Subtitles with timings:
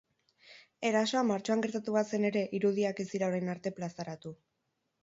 [0.89, 4.35] Erasoa martxoan gertatu bazen ere, irudiak ez dira orain arte plazaratu.